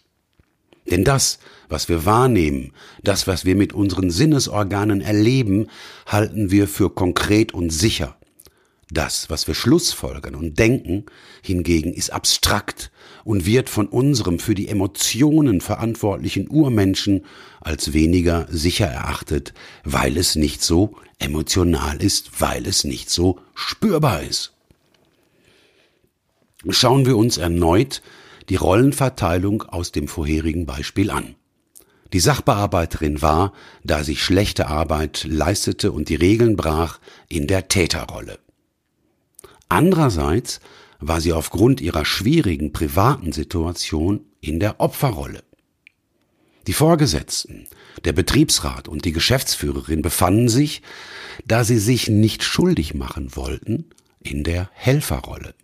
[0.88, 2.72] Denn das, was wir wahrnehmen,
[3.02, 5.68] das, was wir mit unseren Sinnesorganen erleben,
[6.06, 8.16] halten wir für konkret und sicher.
[8.94, 11.04] Das, was wir schlussfolgern und denken,
[11.42, 12.92] hingegen ist abstrakt
[13.24, 17.24] und wird von unserem für die Emotionen verantwortlichen Urmenschen
[17.60, 19.52] als weniger sicher erachtet,
[19.82, 24.52] weil es nicht so emotional ist, weil es nicht so spürbar ist.
[26.68, 28.00] Schauen wir uns erneut
[28.48, 31.34] die Rollenverteilung aus dem vorherigen Beispiel an.
[32.12, 38.38] Die Sachbearbeiterin war, da sie schlechte Arbeit leistete und die Regeln brach, in der Täterrolle.
[39.68, 40.60] Andererseits
[41.00, 45.42] war sie aufgrund ihrer schwierigen privaten Situation in der Opferrolle.
[46.66, 47.66] Die Vorgesetzten,
[48.04, 50.82] der Betriebsrat und die Geschäftsführerin befanden sich,
[51.46, 55.54] da sie sich nicht schuldig machen wollten, in der Helferrolle.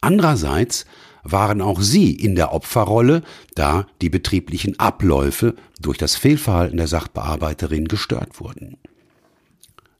[0.00, 0.86] Andererseits
[1.22, 3.22] waren auch sie in der Opferrolle,
[3.54, 8.78] da die betrieblichen Abläufe durch das Fehlverhalten der Sachbearbeiterin gestört wurden.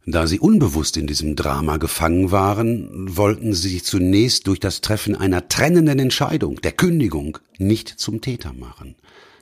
[0.06, 5.16] Da sie unbewusst in diesem Drama gefangen waren, wollten sie sich zunächst durch das Treffen
[5.16, 8.96] einer trennenden Entscheidung, der Kündigung, nicht zum Täter machen.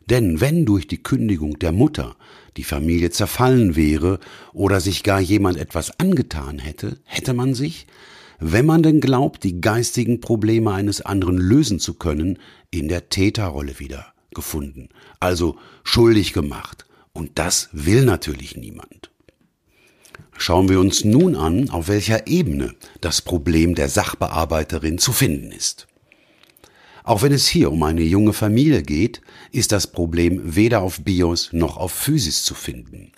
[0.09, 2.17] Denn wenn durch die Kündigung der Mutter
[2.57, 4.21] die Familie zerfallen wäre
[4.53, 7.87] oder sich gar jemand etwas angetan hätte, hätte man sich,
[8.39, 12.39] wenn man denn glaubt, die geistigen Probleme eines anderen lösen zu können,
[12.71, 16.87] in der Täterrolle wieder gefunden, also schuldig gemacht.
[17.13, 19.12] Und das will natürlich niemand.
[20.37, 25.87] Schauen wir uns nun an, auf welcher Ebene das Problem der Sachbearbeiterin zu finden ist.
[27.05, 31.53] Auch wenn es hier um eine junge Familie geht, ist das Problem weder auf Bios
[31.53, 33.13] noch auf Physis zu finden.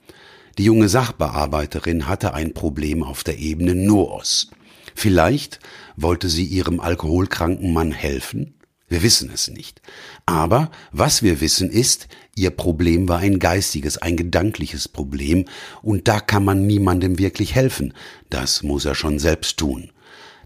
[0.56, 4.50] Die junge Sachbearbeiterin hatte ein Problem auf der Ebene Noos.
[4.94, 5.58] Vielleicht
[5.96, 8.54] wollte sie ihrem alkoholkranken Mann helfen?
[8.88, 9.80] Wir wissen es nicht.
[10.26, 15.46] Aber was wir wissen ist, ihr Problem war ein geistiges, ein gedankliches Problem,
[15.82, 17.94] und da kann man niemandem wirklich helfen.
[18.30, 19.90] Das muss er schon selbst tun.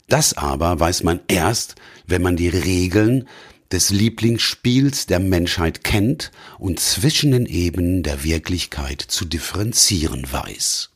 [0.08, 1.74] Das aber weiß man erst,
[2.06, 3.28] wenn man die Regeln
[3.70, 10.90] des Lieblingsspiels der Menschheit kennt und zwischen den Ebenen der Wirklichkeit zu differenzieren weiß.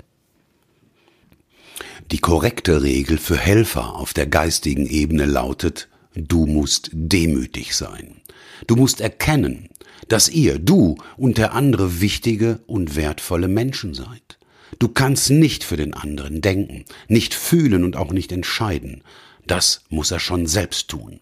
[2.11, 8.21] Die korrekte Regel für Helfer auf der geistigen Ebene lautet, du musst demütig sein.
[8.67, 9.69] Du musst erkennen,
[10.09, 14.39] dass ihr, du und der andere wichtige und wertvolle Menschen seid.
[14.79, 19.03] Du kannst nicht für den anderen denken, nicht fühlen und auch nicht entscheiden.
[19.47, 21.21] Das muss er schon selbst tun.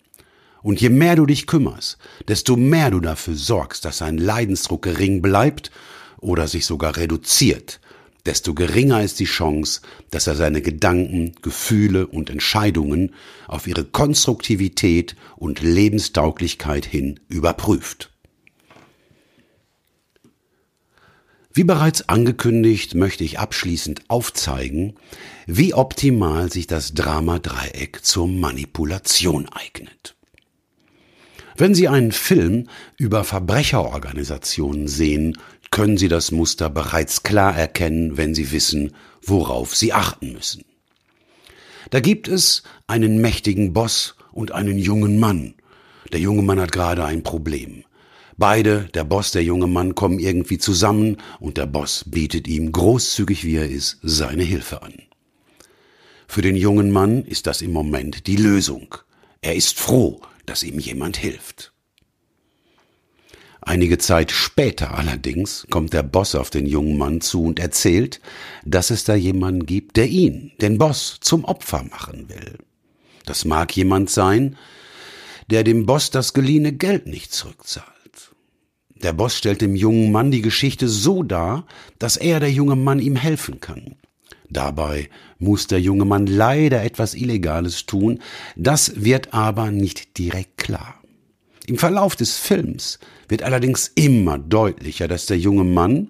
[0.63, 1.99] Und je mehr du dich kümmerst,
[2.29, 5.71] desto mehr du dafür sorgst, dass sein Leidensdruck gering bleibt
[6.19, 7.81] oder sich sogar reduziert,
[8.27, 9.81] desto geringer ist die Chance,
[10.11, 13.15] dass er seine Gedanken, Gefühle und Entscheidungen
[13.47, 18.11] auf ihre Konstruktivität und Lebenstauglichkeit hin überprüft.
[21.53, 24.95] Wie bereits angekündigt, möchte ich abschließend aufzeigen,
[25.47, 30.15] wie optimal sich das Drama-Dreieck zur Manipulation eignet.
[31.57, 35.37] Wenn Sie einen Film über Verbrecherorganisationen sehen,
[35.71, 40.65] können Sie das Muster bereits klar erkennen, wenn Sie wissen, worauf Sie achten müssen.
[41.91, 45.55] Da gibt es einen mächtigen Boss und einen jungen Mann.
[46.13, 47.85] Der junge Mann hat gerade ein Problem.
[48.37, 53.45] Beide, der Boss, der junge Mann, kommen irgendwie zusammen und der Boss bietet ihm, großzügig
[53.45, 54.95] wie er ist, seine Hilfe an.
[56.27, 58.95] Für den jungen Mann ist das im Moment die Lösung.
[59.43, 61.70] Er ist froh, dass ihm jemand hilft.
[63.63, 68.21] Einige Zeit später allerdings kommt der Boss auf den jungen Mann zu und erzählt,
[68.65, 72.59] dass es da jemanden gibt, der ihn, den Boss, zum Opfer machen will.
[73.27, 74.57] Das mag jemand sein,
[75.51, 77.87] der dem Boss das geliehene Geld nicht zurückzahlt.
[79.03, 81.67] Der Boss stellt dem jungen Mann die Geschichte so dar,
[81.99, 83.97] dass er, der junge Mann, ihm helfen kann.
[84.49, 88.21] Dabei muss der junge Mann leider etwas Illegales tun,
[88.57, 91.01] das wird aber nicht direkt klar.
[91.67, 92.99] Im Verlauf des Films
[93.31, 96.09] wird allerdings immer deutlicher, dass der junge Mann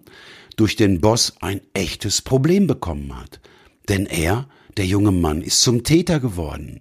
[0.57, 3.41] durch den Boss ein echtes Problem bekommen hat.
[3.89, 6.81] Denn er, der junge Mann, ist zum Täter geworden.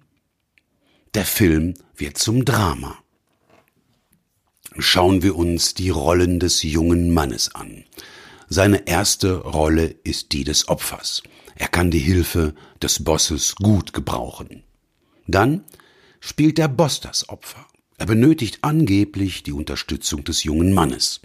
[1.14, 2.98] Der Film wird zum Drama.
[4.78, 7.84] Schauen wir uns die Rollen des jungen Mannes an.
[8.48, 11.22] Seine erste Rolle ist die des Opfers.
[11.56, 14.62] Er kann die Hilfe des Bosses gut gebrauchen.
[15.26, 15.64] Dann
[16.20, 17.66] spielt der Boss das Opfer.
[18.00, 21.20] Er benötigt angeblich die Unterstützung des jungen Mannes.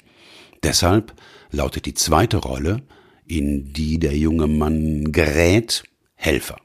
[0.62, 1.14] Deshalb
[1.50, 2.84] lautet die zweite Rolle,
[3.26, 5.84] in die der junge Mann gerät,
[6.16, 6.58] Helfer.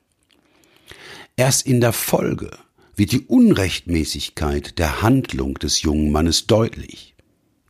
[1.37, 2.51] Erst in der Folge
[2.97, 7.15] wird die Unrechtmäßigkeit der Handlung des jungen Mannes deutlich.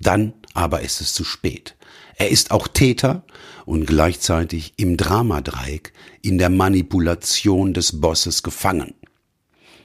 [0.00, 1.76] Dann aber ist es zu spät.
[2.16, 3.22] Er ist auch Täter
[3.66, 8.94] und gleichzeitig im Dramadreieck in der Manipulation des Bosses gefangen.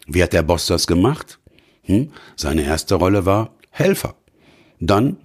[0.07, 1.37] Wie hat der Boss das gemacht?
[1.85, 2.11] Hm?
[2.35, 4.15] Seine erste Rolle war Helfer.
[4.79, 5.17] Dann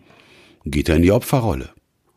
[0.65, 1.71] geht er in die Opferrolle.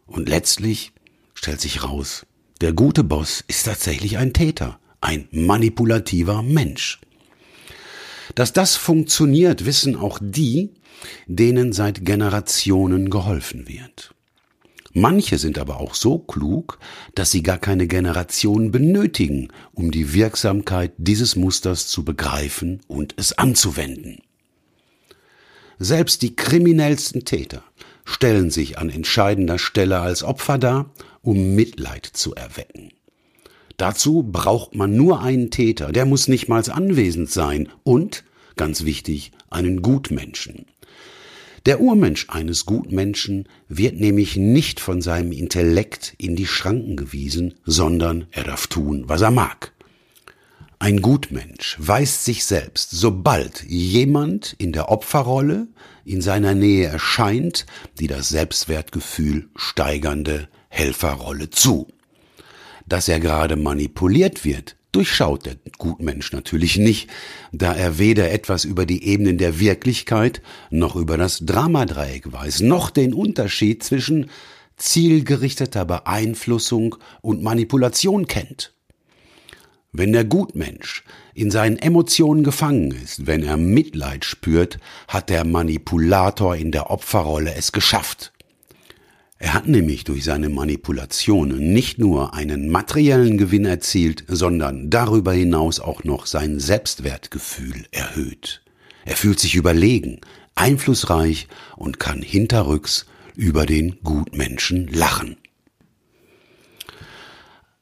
[0.05, 0.91] Und letztlich
[1.33, 2.25] stellt sich raus,
[2.61, 7.01] der gute Boss ist tatsächlich ein Täter, ein manipulativer Mensch.
[8.35, 10.71] Dass das funktioniert, wissen auch die,
[11.27, 14.13] denen seit Generationen geholfen wird.
[14.93, 16.77] Manche sind aber auch so klug,
[17.15, 23.35] dass sie gar keine Generation benötigen, um die Wirksamkeit dieses Musters zu begreifen und es
[23.37, 24.19] anzuwenden.
[25.83, 27.61] Selbst die kriminellsten Täter
[28.05, 30.89] stellen sich an entscheidender Stelle als Opfer dar,
[31.21, 32.91] um Mitleid zu erwecken.
[33.75, 38.23] Dazu braucht man nur einen Täter, der muss nicht mal anwesend sein und,
[38.55, 40.67] ganz wichtig, einen Gutmenschen.
[41.65, 48.27] Der Urmensch eines Gutmenschen wird nämlich nicht von seinem Intellekt in die Schranken gewiesen, sondern
[48.31, 49.73] er darf tun, was er mag.
[50.79, 55.67] Ein Gutmensch weist sich selbst, sobald jemand in der Opferrolle
[56.05, 57.65] in seiner Nähe erscheint,
[57.99, 61.87] die das Selbstwertgefühl steigernde Helferrolle zu.
[62.85, 67.09] Dass er gerade manipuliert wird, durchschaut der Gutmensch natürlich nicht,
[67.51, 72.89] da er weder etwas über die Ebenen der Wirklichkeit noch über das Dramadreieck weiß, noch
[72.89, 74.29] den Unterschied zwischen
[74.77, 78.72] zielgerichteter Beeinflussung und Manipulation kennt.
[79.95, 81.03] Wenn der Gutmensch
[81.35, 87.53] in seinen Emotionen gefangen ist, wenn er Mitleid spürt, hat der Manipulator in der Opferrolle
[87.53, 88.33] es geschafft.
[89.37, 95.79] Er hat nämlich durch seine Manipulationen nicht nur einen materiellen Gewinn erzielt, sondern darüber hinaus
[95.79, 98.63] auch noch sein Selbstwertgefühl erhöht.
[99.05, 100.21] Er fühlt sich überlegen,
[100.55, 105.37] einflussreich und kann hinterrücks über den Gutmenschen lachen.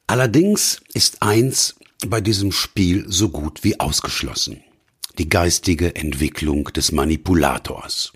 [0.08, 1.76] Allerdings ist eins
[2.08, 4.64] bei diesem Spiel so gut wie ausgeschlossen.
[5.18, 8.14] Die geistige Entwicklung des Manipulators.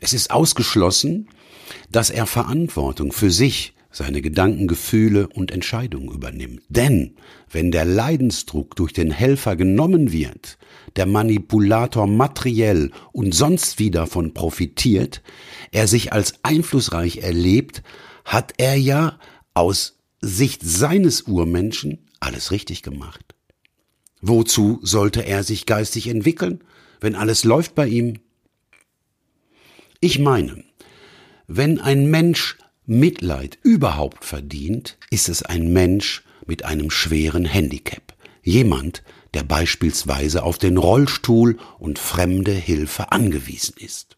[0.00, 1.28] Es ist ausgeschlossen,
[1.90, 6.62] dass er Verantwortung für sich, seine Gedanken, Gefühle und Entscheidungen übernimmt.
[6.68, 7.16] Denn
[7.50, 10.58] wenn der Leidensdruck durch den Helfer genommen wird,
[10.96, 15.22] der Manipulator materiell und sonst wie davon profitiert,
[15.72, 17.82] er sich als einflussreich erlebt,
[18.24, 19.18] hat er ja
[19.54, 23.34] aus Sicht seines Urmenschen alles richtig gemacht.
[24.20, 26.62] Wozu sollte er sich geistig entwickeln,
[27.00, 28.18] wenn alles läuft bei ihm?
[30.00, 30.62] Ich meine,
[31.46, 38.14] wenn ein Mensch Mitleid überhaupt verdient, ist es ein Mensch mit einem schweren Handicap.
[38.42, 39.02] Jemand,
[39.34, 44.16] der beispielsweise auf den Rollstuhl und fremde Hilfe angewiesen ist.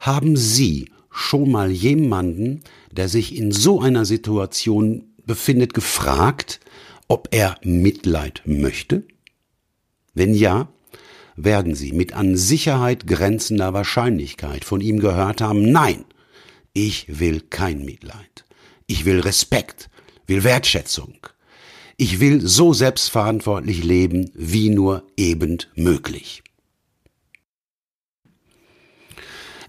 [0.00, 6.60] Haben Sie schon mal jemanden, der sich in so einer Situation befindet, gefragt,
[7.08, 9.04] ob er Mitleid möchte?
[10.14, 10.68] Wenn ja,
[11.36, 16.04] werden Sie mit an Sicherheit grenzender Wahrscheinlichkeit von ihm gehört haben, nein,
[16.72, 18.44] ich will kein Mitleid.
[18.86, 19.88] Ich will Respekt,
[20.26, 21.14] will Wertschätzung.
[21.96, 26.42] Ich will so selbstverantwortlich leben, wie nur eben möglich.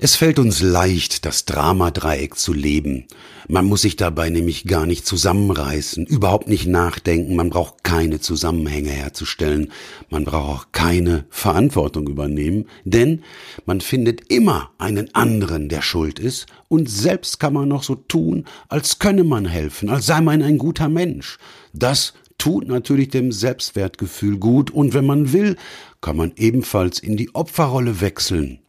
[0.05, 3.05] Es fällt uns leicht, das Dramadreieck zu leben.
[3.47, 8.89] Man muss sich dabei nämlich gar nicht zusammenreißen, überhaupt nicht nachdenken, man braucht keine Zusammenhänge
[8.89, 9.71] herzustellen,
[10.09, 13.21] man braucht auch keine Verantwortung übernehmen, denn
[13.65, 18.43] man findet immer einen anderen, der schuld ist, und selbst kann man noch so tun,
[18.67, 21.37] als könne man helfen, als sei man ein guter Mensch.
[21.71, 25.55] Das tut natürlich dem Selbstwertgefühl gut, und wenn man will,
[26.01, 28.59] kann man ebenfalls in die Opferrolle wechseln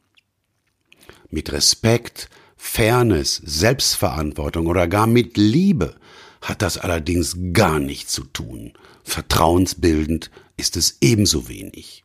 [1.31, 5.97] mit Respekt, Fairness, Selbstverantwortung oder gar mit Liebe
[6.41, 8.73] hat das allerdings gar nichts zu tun.
[9.03, 12.05] Vertrauensbildend ist es ebenso wenig.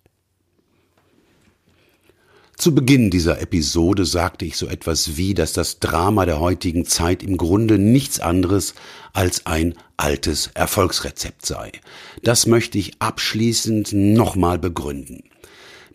[2.58, 7.24] Zu Beginn dieser Episode sagte ich so etwas wie, dass das Drama der heutigen Zeit
[7.24, 8.74] im Grunde nichts anderes
[9.14, 11.72] als ein altes Erfolgsrezept sei.
[12.22, 15.24] Das möchte ich abschließend nochmal begründen.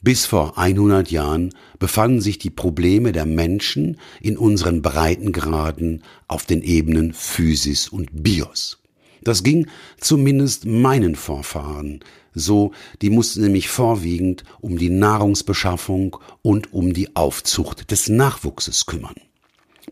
[0.05, 6.61] Bis vor 100 Jahren befanden sich die Probleme der Menschen in unseren Breitengraden auf den
[6.63, 8.83] Ebenen Physis und Bios.
[9.23, 9.67] Das ging
[9.99, 12.01] zumindest meinen Vorfahren
[12.35, 19.15] so, die mussten nämlich vorwiegend um die Nahrungsbeschaffung und um die Aufzucht des Nachwuchses kümmern.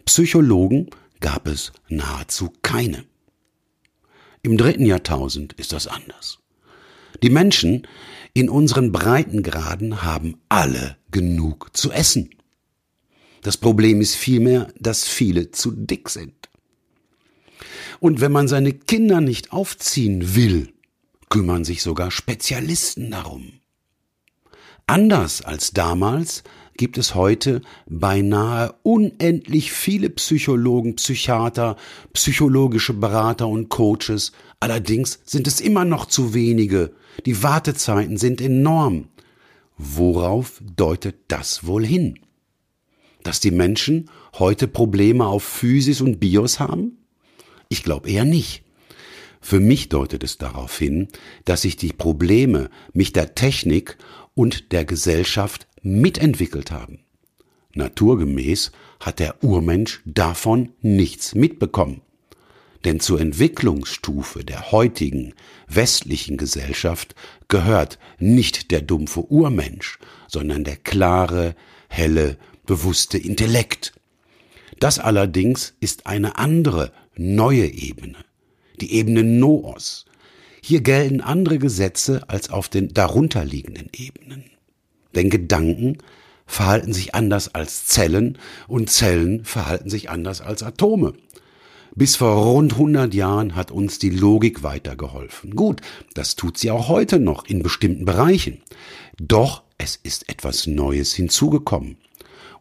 [0.05, 0.91] Psychologen
[1.21, 3.05] gab es nahezu keine.
[4.43, 6.41] Im dritten Jahrtausend ist das anders.
[7.23, 7.87] Die Menschen
[8.35, 12.31] in unseren Breitengraden haben alle genug zu essen.
[13.43, 16.35] Das Problem ist vielmehr, dass viele zu dick sind.
[18.01, 20.73] Und wenn man seine Kinder nicht aufziehen will,
[21.29, 23.53] kümmern sich sogar Spezialisten darum.
[24.87, 26.43] Anders als damals
[26.77, 31.77] gibt es heute beinahe unendlich viele Psychologen, Psychiater,
[32.13, 34.33] psychologische Berater und Coaches.
[34.61, 36.93] Allerdings sind es immer noch zu wenige.
[37.27, 39.09] Die Wartezeiten sind enorm.
[39.77, 42.19] Worauf deutet das wohl hin?
[43.23, 46.99] Dass die Menschen heute Probleme auf Physis und Bios haben?
[47.69, 48.65] Ich glaube eher nicht.
[49.41, 51.09] Für mich deutet es darauf hin,
[51.45, 53.99] dass sich die Probleme mich der Technik
[54.35, 57.01] und der Gesellschaft mitentwickelt haben.
[57.75, 62.03] Naturgemäß hat der Urmensch davon nichts mitbekommen.
[62.85, 65.35] Denn zur Entwicklungsstufe der heutigen
[65.69, 67.15] westlichen Gesellschaft
[67.49, 71.55] gehört nicht der dumpfe Urmensch, sondern der klare,
[71.89, 73.93] helle, bewusste Intellekt.
[74.81, 78.17] Das allerdings ist eine andere, neue Ebene
[78.83, 80.05] die Ebene Noos.
[80.61, 84.45] Hier gelten andere Gesetze als auf den darunterliegenden Ebenen.
[85.15, 85.99] Denn Gedanken
[86.47, 88.39] verhalten sich anders als Zellen
[88.69, 91.15] und Zellen verhalten sich anders als Atome.
[91.95, 95.55] Bis vor rund 100 Jahren hat uns die Logik weitergeholfen.
[95.55, 95.83] Gut,
[96.15, 98.63] das tut sie auch heute noch in bestimmten Bereichen.
[99.19, 101.99] Doch es ist etwas Neues hinzugekommen.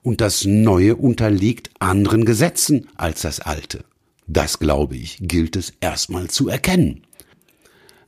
[0.04, 3.86] Und das Neue unterliegt anderen Gesetzen als das Alte.
[4.28, 7.04] Das, glaube ich, gilt es erstmal zu erkennen.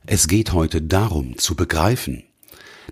[0.06, 2.24] Es geht heute darum zu begreifen,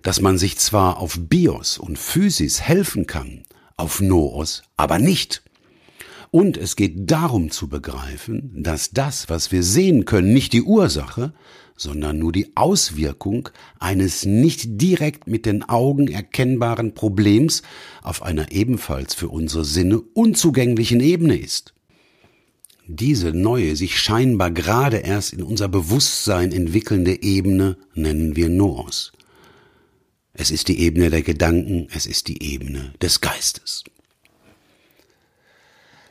[0.03, 3.45] dass man sich zwar auf Bios und Physis helfen kann,
[3.77, 5.43] auf Noos aber nicht.
[6.31, 11.35] Und es geht darum zu begreifen, dass das, was wir sehen können, nicht die Ursache,
[11.77, 13.49] sondern nur die Auswirkung
[13.79, 17.63] eines nicht direkt mit den Augen erkennbaren Problems
[18.03, 21.75] auf einer ebenfalls für unsere Sinne unzugänglichen Ebene ist.
[22.87, 29.13] Diese neue, sich scheinbar gerade erst in unser Bewusstsein entwickelnde Ebene nennen wir Noos.
[30.35, 33.85] Es ist die Ebene der Gedanken, es ist die Ebene des Geistes.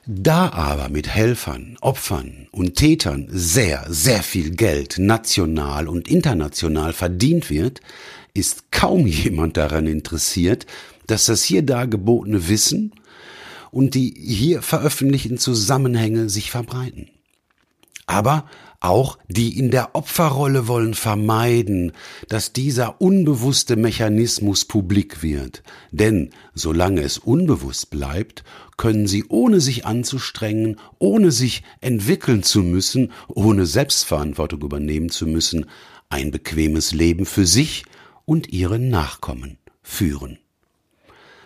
[0.06, 7.50] Da aber mit Helfern, Opfern und Tätern sehr, sehr viel Geld national und international verdient
[7.50, 7.82] wird,
[8.34, 10.66] ist kaum jemand daran interessiert,
[11.08, 12.94] dass das hier dargebotene Wissen
[13.72, 17.10] und die hier veröffentlichten Zusammenhänge sich verbreiten.
[18.06, 18.50] Aber
[18.82, 21.94] auch die in der Opferrolle wollen vermeiden,
[22.28, 25.64] dass dieser unbewusste Mechanismus publik wird.
[25.92, 28.44] Denn solange es unbewusst bleibt,
[28.76, 35.68] können sie ohne sich anzustrengen, ohne sich entwickeln zu müssen, ohne Selbstverantwortung übernehmen zu müssen,
[36.10, 37.86] ein bequemes Leben für sich
[38.26, 40.40] und ihre Nachkommen führen.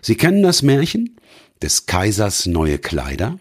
[0.01, 1.15] Sie kennen das Märchen?
[1.61, 3.39] des Kaisers neue Kleider?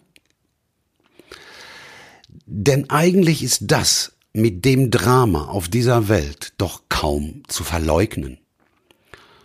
[2.47, 8.38] Denn eigentlich ist das mit dem Drama auf dieser Welt doch kaum zu verleugnen.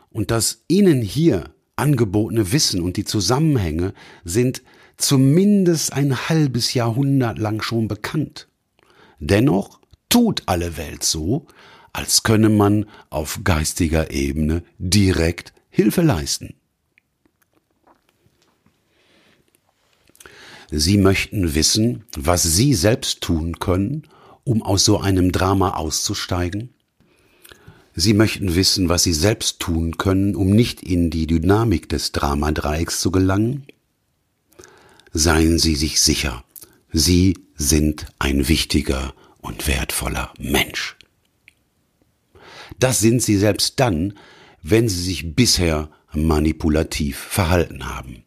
[0.10, 3.94] Und das Ihnen hier angebotene Wissen und die Zusammenhänge
[4.26, 4.64] sind
[4.98, 8.50] zumindest ein halbes Jahrhundert lang schon bekannt.
[9.20, 9.80] Dennoch
[10.10, 11.46] tut alle Welt so,
[11.94, 16.59] als könne man auf geistiger Ebene direkt Hilfe leisten.
[20.72, 24.04] Sie möchten wissen, was Sie selbst tun können,
[24.44, 26.70] um aus so einem Drama auszusteigen?
[27.96, 33.00] Sie möchten wissen, was Sie selbst tun können, um nicht in die Dynamik des Dramadreiecks
[33.00, 33.66] zu gelangen?
[35.12, 36.44] Seien Sie sich sicher,
[36.92, 40.98] Sie sind ein wichtiger und wertvoller Mensch.
[42.78, 44.14] Das sind Sie selbst dann,
[44.62, 48.24] wenn Sie sich bisher manipulativ verhalten haben.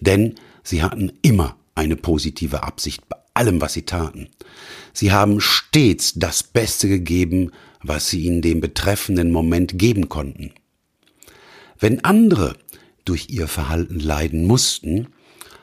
[0.00, 4.28] Denn Sie hatten immer eine positive Absicht bei allem, was sie taten.
[4.92, 7.50] Sie haben stets das Beste gegeben,
[7.82, 10.52] was sie in dem betreffenden Moment geben konnten.
[11.78, 12.56] Wenn andere
[13.04, 15.08] durch ihr Verhalten leiden mussten,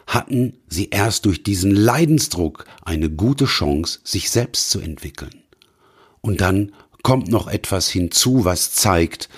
[0.06, 5.44] hatten sie erst durch diesen Leidensdruck eine gute Chance, sich selbst zu entwickeln.
[6.20, 9.30] Und dann kommt noch etwas hinzu, was zeigt,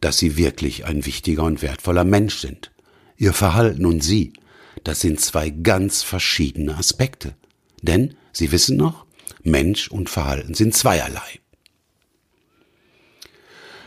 [0.00, 2.72] dass sie wirklich ein wichtiger und wertvoller Mensch sind.
[3.16, 4.32] Ihr Verhalten und sie
[4.84, 7.34] das sind zwei ganz verschiedene Aspekte.
[7.82, 9.06] Denn, Sie wissen noch,
[9.42, 11.40] Mensch und Verhalten sind zweierlei.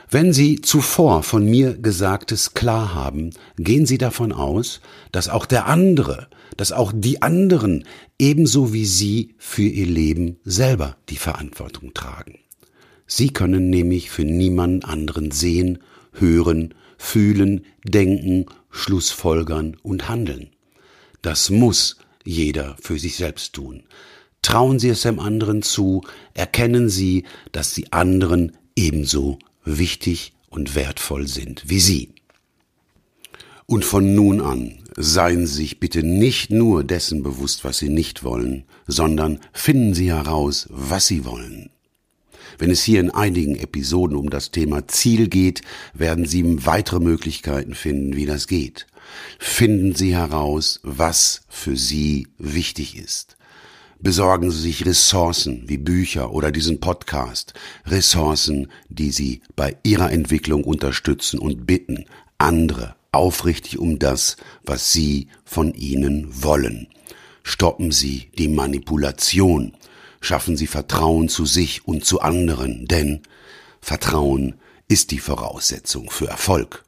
[0.10, 4.82] Wenn Sie zuvor von mir Gesagtes klar haben, gehen Sie davon aus,
[5.12, 7.86] dass auch der andere, dass auch die anderen
[8.20, 12.40] ebenso wie Sie für ihr Leben selber die Verantwortung tragen.
[13.08, 15.80] Sie können nämlich für niemanden anderen sehen,
[16.14, 20.55] hören, fühlen, denken, schlussfolgern und handeln.
[21.26, 23.82] Das muss jeder für sich selbst tun.
[24.44, 26.04] Trauen Sie es dem anderen zu,
[26.36, 32.10] erkennen Sie, dass die anderen ebenso wichtig und wertvoll sind wie Sie.
[33.66, 38.24] Und von nun an seien Sie sich bitte nicht nur dessen bewusst, was Sie nicht
[38.24, 41.72] wollen, sondern finden Sie heraus, was Sie wollen.
[42.60, 45.64] Wenn es hier in einigen Episoden um das Thema Ziel geht,
[45.96, 48.86] werden Sie weitere Möglichkeiten finden, wie das geht.
[49.40, 53.38] Finden Sie heraus, was für Sie wichtig ist.
[54.00, 57.54] Besorgen Sie sich Ressourcen wie Bücher oder diesen Podcast,
[57.86, 62.06] Ressourcen, die Sie bei Ihrer Entwicklung unterstützen und bitten,
[62.38, 66.88] andere aufrichtig um das, was Sie von ihnen wollen.
[67.44, 69.74] Stoppen Sie die Manipulation,
[70.20, 73.22] schaffen Sie Vertrauen zu sich und zu anderen, denn
[73.80, 74.56] Vertrauen
[74.88, 76.84] ist die Voraussetzung für Erfolg.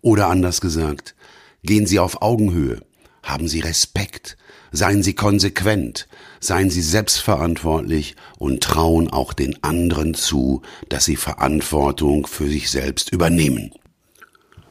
[0.00, 1.14] Oder anders gesagt,
[1.62, 2.80] gehen Sie auf Augenhöhe,
[3.22, 4.36] haben Sie Respekt,
[4.72, 6.08] seien Sie konsequent,
[6.40, 13.12] seien Sie selbstverantwortlich und trauen auch den anderen zu, dass sie Verantwortung für sich selbst
[13.12, 13.72] übernehmen.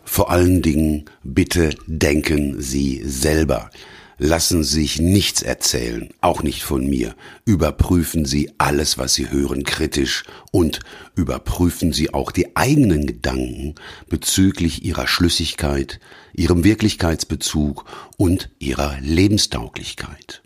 [0.04, 3.70] Vor allen Dingen bitte denken Sie selber.
[4.22, 7.16] Lassen Sie sich nichts erzählen, auch nicht von mir.
[7.46, 10.82] Überprüfen Sie alles, was Sie hören, kritisch und
[11.16, 13.76] überprüfen Sie auch die eigenen Gedanken
[14.10, 16.02] bezüglich Ihrer Schlüssigkeit,
[16.34, 17.86] Ihrem Wirklichkeitsbezug
[18.18, 20.44] und Ihrer Lebenstauglichkeit.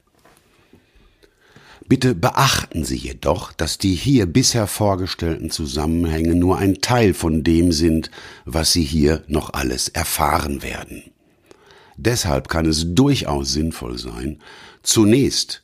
[1.88, 7.72] Bitte beachten Sie jedoch, dass die hier bisher vorgestellten Zusammenhänge nur ein Teil von dem
[7.72, 8.12] sind,
[8.46, 11.13] was Sie hier noch alles erfahren werden.
[11.98, 14.40] Deshalb kann es durchaus sinnvoll sein,
[14.82, 15.64] zunächst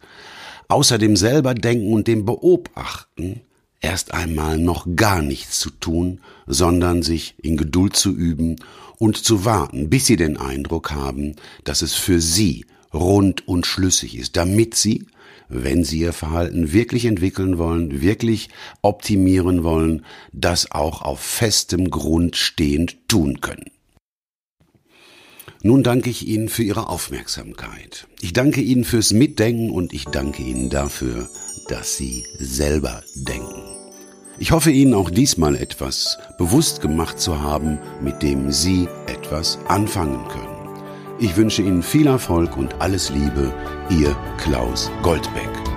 [0.67, 3.41] außer dem selber Denken und dem Beobachten
[3.81, 8.57] erst einmal noch gar nichts zu tun, sondern sich in Geduld zu üben
[8.97, 14.17] und zu warten, bis Sie den Eindruck haben, dass es für Sie rund und schlüssig
[14.17, 15.05] ist, damit Sie
[15.49, 18.49] wenn Sie Ihr Verhalten wirklich entwickeln wollen, wirklich
[18.83, 23.71] optimieren wollen, das auch auf festem Grund stehend tun können.
[25.61, 28.07] Nun danke ich Ihnen für Ihre Aufmerksamkeit.
[28.21, 31.29] Ich danke Ihnen fürs Mitdenken und ich danke Ihnen dafür,
[31.67, 33.63] dass Sie selber denken.
[34.37, 40.25] Ich hoffe Ihnen auch diesmal etwas bewusst gemacht zu haben, mit dem Sie etwas anfangen
[40.29, 40.79] können.
[41.19, 43.53] Ich wünsche Ihnen viel Erfolg und alles Liebe,
[43.89, 45.68] Ihr Klaus Goldbeck.